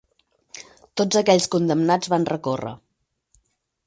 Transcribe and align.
Tots 1.01 1.19
aquells 1.19 1.47
condemnats 1.55 2.13
van 2.15 2.25
recórrer. 2.31 2.73